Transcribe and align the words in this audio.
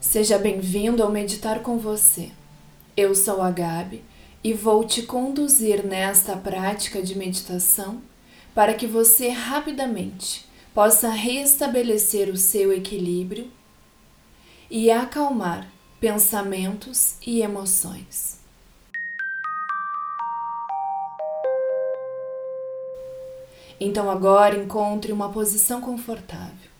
Seja 0.00 0.38
bem-vindo 0.38 1.02
ao 1.02 1.10
Meditar 1.10 1.58
com 1.58 1.76
você. 1.76 2.30
Eu 2.96 3.16
sou 3.16 3.42
a 3.42 3.50
Gabi 3.50 4.04
e 4.44 4.54
vou 4.54 4.84
te 4.84 5.02
conduzir 5.02 5.84
nesta 5.84 6.36
prática 6.36 7.02
de 7.02 7.18
meditação 7.18 8.00
para 8.54 8.74
que 8.74 8.86
você 8.86 9.30
rapidamente 9.30 10.46
possa 10.72 11.08
restabelecer 11.08 12.28
o 12.28 12.36
seu 12.36 12.72
equilíbrio 12.72 13.50
e 14.70 14.88
acalmar 14.88 15.68
pensamentos 15.98 17.16
e 17.26 17.42
emoções. 17.42 18.38
Então, 23.80 24.08
agora 24.08 24.56
encontre 24.56 25.10
uma 25.10 25.28
posição 25.28 25.80
confortável 25.80 26.77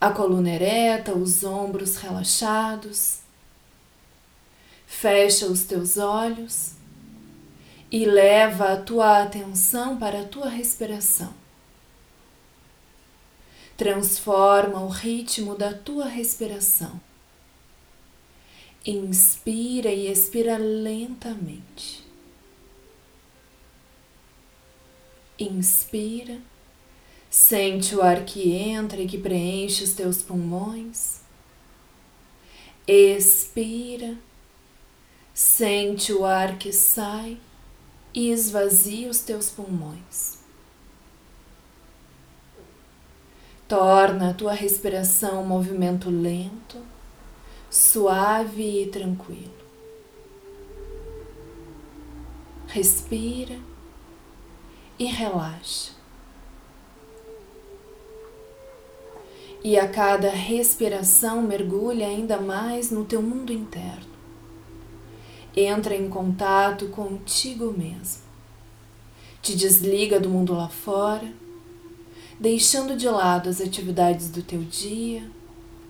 a 0.00 0.10
coluna 0.10 0.48
ereta, 0.48 1.14
os 1.14 1.44
ombros 1.44 1.96
relaxados. 1.96 3.18
Fecha 4.86 5.46
os 5.46 5.64
teus 5.64 5.98
olhos 5.98 6.72
e 7.90 8.06
leva 8.06 8.72
a 8.72 8.80
tua 8.80 9.22
atenção 9.22 9.98
para 9.98 10.22
a 10.22 10.24
tua 10.24 10.48
respiração. 10.48 11.34
Transforma 13.76 14.80
o 14.80 14.88
ritmo 14.88 15.54
da 15.54 15.74
tua 15.74 16.06
respiração. 16.06 17.00
Inspira 18.84 19.90
e 19.90 20.10
expira 20.10 20.56
lentamente. 20.56 22.04
Inspira 25.38 26.38
Sente 27.30 27.94
o 27.94 28.02
ar 28.02 28.24
que 28.24 28.52
entra 28.52 29.00
e 29.00 29.06
que 29.06 29.16
preenche 29.16 29.84
os 29.84 29.92
teus 29.92 30.20
pulmões. 30.20 31.20
Expira. 32.88 34.18
Sente 35.32 36.12
o 36.12 36.24
ar 36.24 36.58
que 36.58 36.72
sai 36.72 37.38
e 38.12 38.30
esvazia 38.30 39.08
os 39.08 39.20
teus 39.20 39.48
pulmões. 39.48 40.40
Torna 43.68 44.30
a 44.30 44.34
tua 44.34 44.52
respiração 44.52 45.44
um 45.44 45.46
movimento 45.46 46.10
lento, 46.10 46.84
suave 47.70 48.82
e 48.82 48.86
tranquilo. 48.88 49.54
Respira 52.66 53.56
e 54.98 55.04
relaxa. 55.04 55.99
E 59.62 59.78
a 59.78 59.88
cada 59.88 60.30
respiração 60.30 61.42
mergulha 61.42 62.06
ainda 62.06 62.40
mais 62.40 62.90
no 62.90 63.04
teu 63.04 63.20
mundo 63.20 63.52
interno. 63.52 64.10
Entra 65.56 65.94
em 65.94 66.08
contato 66.08 66.88
contigo 66.88 67.74
mesmo. 67.76 68.22
Te 69.42 69.54
desliga 69.54 70.20
do 70.20 70.28
mundo 70.28 70.54
lá 70.54 70.68
fora, 70.68 71.32
deixando 72.38 72.96
de 72.96 73.08
lado 73.08 73.48
as 73.48 73.60
atividades 73.60 74.30
do 74.30 74.42
teu 74.42 74.62
dia, 74.62 75.28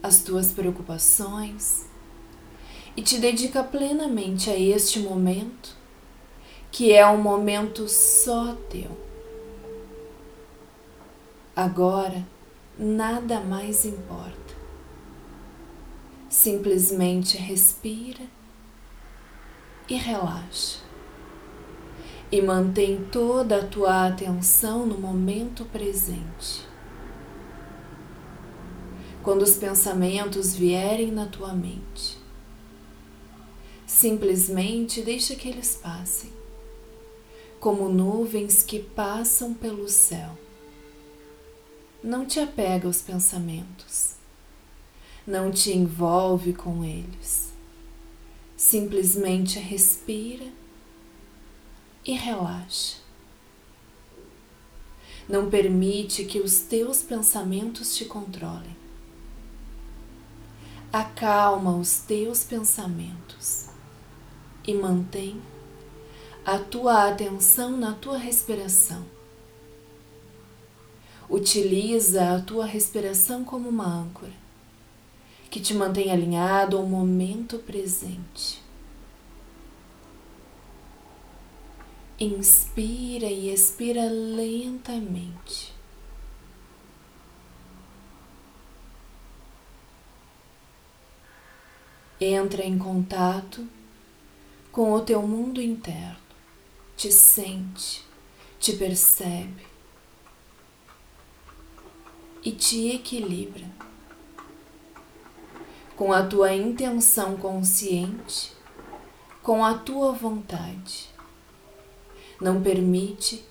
as 0.03 0.23
tuas 0.23 0.53
preocupações 0.53 1.91
e 2.97 3.03
te 3.03 3.19
dedica 3.19 3.62
plenamente 3.62 4.51
a 4.51 4.59
este 4.59 5.01
momento, 5.01 5.77
que 6.71 6.93
é 6.93 7.07
um 7.07 7.17
momento 7.17 7.89
só 7.89 8.55
teu. 8.69 8.91
Agora, 11.55 12.27
nada 12.81 13.41
mais 13.41 13.84
importa. 13.84 14.56
Simplesmente 16.31 17.37
respira 17.37 18.25
e 19.87 19.94
relaxa. 19.97 20.78
E 22.32 22.41
mantém 22.41 23.05
toda 23.12 23.59
a 23.59 23.66
tua 23.66 24.06
atenção 24.06 24.87
no 24.87 24.97
momento 24.97 25.66
presente. 25.66 26.66
Quando 29.22 29.43
os 29.43 29.56
pensamentos 29.56 30.55
vierem 30.55 31.10
na 31.10 31.26
tua 31.26 31.53
mente, 31.53 32.16
simplesmente 33.84 35.03
deixa 35.03 35.34
que 35.34 35.49
eles 35.49 35.75
passem, 35.76 36.32
como 37.59 37.91
nuvens 37.91 38.62
que 38.62 38.78
passam 38.78 39.53
pelo 39.53 39.87
céu 39.87 40.38
não 42.03 42.25
te 42.25 42.41
apega 42.41 42.87
aos 42.87 43.03
pensamentos, 43.03 44.15
não 45.27 45.50
te 45.50 45.71
envolve 45.72 46.55
com 46.55 46.83
eles. 46.83 47.53
Simplesmente 48.56 49.59
respira 49.59 50.47
e 52.05 52.12
relaxa. 52.12 52.99
Não 55.28 55.49
permite 55.49 56.25
que 56.25 56.41
os 56.41 56.61
teus 56.61 57.03
pensamentos 57.03 57.94
te 57.94 58.05
controlem. 58.05 58.77
Acalma 60.93 61.77
os 61.77 61.99
teus 61.99 62.43
pensamentos 62.43 63.69
e 64.67 64.75
mantém 64.75 65.41
a 66.44 66.59
tua 66.59 67.09
atenção 67.09 67.77
na 67.77 67.93
tua 67.93 68.19
respiração 68.19 69.19
Utiliza 71.31 72.35
a 72.35 72.41
tua 72.41 72.67
respiração 72.67 73.45
como 73.45 73.69
uma 73.69 73.87
âncora 73.87 74.33
que 75.49 75.61
te 75.61 75.73
mantém 75.73 76.11
alinhado 76.11 76.77
ao 76.77 76.85
momento 76.85 77.57
presente. 77.61 78.61
Inspira 82.19 83.27
e 83.27 83.49
expira 83.49 84.09
lentamente. 84.11 85.73
Entra 92.21 92.65
em 92.65 92.77
contato 92.77 93.67
com 94.73 94.93
o 94.93 95.01
teu 95.01 95.23
mundo 95.23 95.62
interno, 95.62 96.19
te 96.97 97.11
sente, 97.12 98.05
te 98.59 98.73
percebe 98.75 99.69
e 102.43 102.53
te 102.53 102.91
equilibra. 102.91 103.67
Com 105.97 106.12
a 106.12 106.25
tua 106.25 106.55
intenção 106.55 107.37
consciente, 107.37 108.53
com 109.43 109.65
a 109.65 109.75
tua 109.75 110.12
vontade. 110.12 111.11
Não 112.41 112.62
permite 112.62 113.45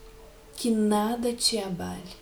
que 0.55 0.71
nada 0.71 1.31
te 1.31 1.59
abale. 1.59 2.17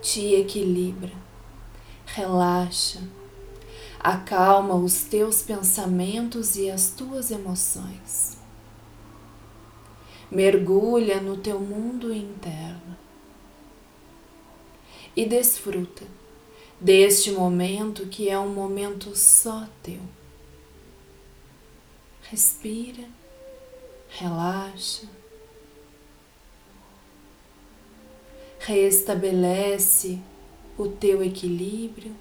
Te 0.00 0.34
equilibra, 0.34 1.12
relaxa, 2.06 3.02
acalma 3.98 4.74
os 4.76 5.02
teus 5.02 5.42
pensamentos 5.42 6.56
e 6.56 6.70
as 6.70 6.90
tuas 6.90 7.30
emoções 7.30 8.45
mergulha 10.30 11.20
no 11.20 11.36
teu 11.36 11.60
mundo 11.60 12.12
interno 12.12 12.96
e 15.16 15.24
desfruta 15.24 16.04
deste 16.80 17.30
momento 17.30 18.06
que 18.06 18.28
é 18.28 18.38
um 18.38 18.48
momento 18.48 19.16
só 19.16 19.66
teu. 19.82 20.00
Respira, 22.22 23.08
relaxa, 24.10 25.08
restabelece 28.58 30.18
o 30.76 30.88
teu 30.88 31.22
equilíbrio. 31.22 32.14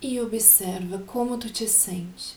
E 0.00 0.20
observa 0.20 0.98
como 0.98 1.38
tu 1.38 1.50
te 1.50 1.68
sente. 1.68 2.36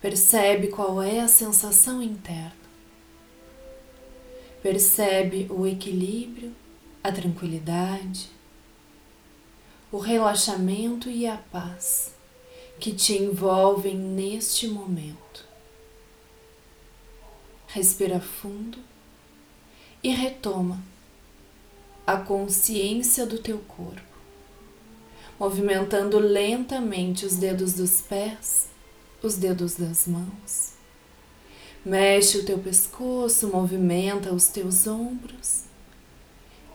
Percebe 0.00 0.68
qual 0.68 1.02
é 1.02 1.20
a 1.20 1.28
sensação 1.28 2.02
interna. 2.02 2.64
Percebe 4.62 5.46
o 5.50 5.66
equilíbrio, 5.66 6.54
a 7.02 7.12
tranquilidade, 7.12 8.30
o 9.92 9.98
relaxamento 9.98 11.08
e 11.08 11.26
a 11.26 11.36
paz 11.36 12.14
que 12.80 12.92
te 12.92 13.16
envolvem 13.16 13.96
neste 13.96 14.66
momento. 14.66 15.46
Respira 17.68 18.20
fundo 18.20 18.78
e 20.02 20.10
retoma 20.10 20.82
a 22.06 22.16
consciência 22.16 23.24
do 23.24 23.38
teu 23.38 23.58
corpo, 23.58 24.13
movimentando 25.38 26.18
lentamente 26.18 27.26
os 27.26 27.36
dedos 27.36 27.72
dos 27.74 28.00
pés, 28.00 28.68
os 29.22 29.36
dedos 29.36 29.74
das 29.74 30.06
mãos. 30.06 30.74
Mexe 31.84 32.38
o 32.38 32.44
teu 32.44 32.58
pescoço, 32.58 33.48
movimenta 33.48 34.32
os 34.32 34.48
teus 34.48 34.86
ombros 34.86 35.64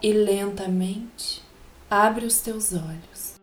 e 0.01 0.13
lentamente 0.13 1.41
abre 1.89 2.25
os 2.25 2.39
teus 2.41 2.73
olhos. 2.73 3.38